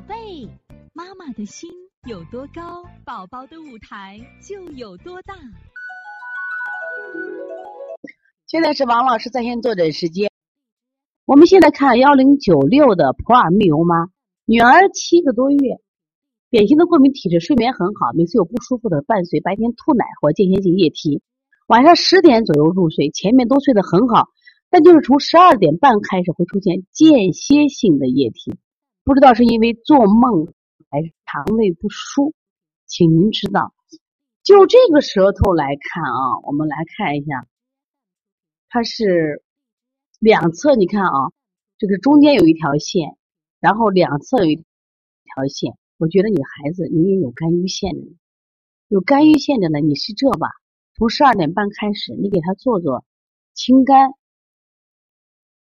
[0.00, 0.48] 宝贝，
[0.94, 1.70] 妈妈的心
[2.08, 5.34] 有多高，宝宝的舞台就有多大。
[8.46, 10.30] 现在是王老师在线坐诊时间。
[11.26, 14.06] 我们现在看幺零九六的普洱蜜油妈，
[14.46, 15.58] 女儿七个多月，
[16.48, 21.20] 典型的过敏体质，睡眠很好，每次有不舒服的伴随白天吐奶或间歇性液体，
[21.66, 24.28] 晚上十点左右入睡，前面都睡得很好，
[24.70, 28.54] 但就是从十二点半开始会出现间歇性的液体，
[29.04, 30.52] 不知道是因为做梦
[30.90, 32.34] 还是肠胃不舒，
[32.86, 33.74] 请您指导。
[34.42, 37.46] 就这个舌头来看啊，我们来看一下，
[38.68, 39.42] 它是。
[40.20, 41.32] 两侧你看啊，
[41.78, 43.16] 这个中间有一条线，
[43.58, 45.78] 然后两侧有一条线。
[45.96, 48.06] 我觉得你孩子你也有肝郁线的，
[48.88, 50.50] 有肝郁线的呢，你是这吧？
[50.94, 53.02] 从十二点半开始，你给他做做
[53.54, 54.12] 清肝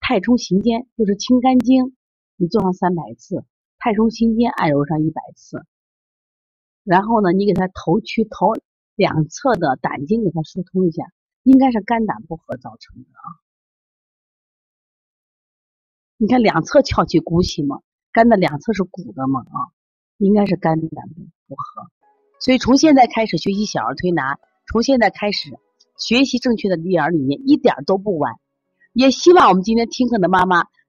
[0.00, 1.96] 太冲行间，就是清肝经，
[2.42, 3.44] 你做上三百次，
[3.78, 5.64] 太冲心间按揉上一百次。
[6.82, 8.54] 然后呢，你给他头区头
[8.96, 11.04] 两侧的胆经给他疏通一下，
[11.44, 13.22] 应该是肝胆不和造成的啊。
[16.16, 17.80] 你看两侧翘起鼓起嘛，
[18.10, 19.70] 肝的两侧是鼓的嘛啊，
[20.16, 21.08] 应该是肝胆
[21.46, 21.86] 不和，
[22.40, 25.56] 所以从现在开始学习小儿推拿，从现在开始
[25.96, 28.34] 学习正确的育儿理念一点都不晚。
[28.92, 30.66] 也希望我们今天听课的妈妈